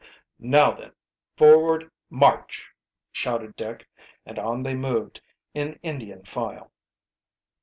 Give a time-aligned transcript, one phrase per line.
[0.39, 0.93] "Now then,
[1.37, 2.71] forward march!"
[3.11, 3.87] shouted Dick.
[4.25, 5.21] And on they moved,
[5.53, 6.71] in Indian file.